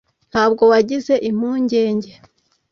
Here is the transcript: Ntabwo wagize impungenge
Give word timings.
Ntabwo 0.31 0.63
wagize 0.71 1.13
impungenge 1.29 2.11